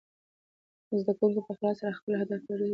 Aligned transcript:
زده 0.99 1.13
کونکي 1.19 1.41
په 1.45 1.51
اخلاص 1.53 1.75
سره 1.81 1.97
خپل 1.99 2.11
اهداف 2.19 2.41
ته 2.45 2.49
ورسوي. 2.53 2.69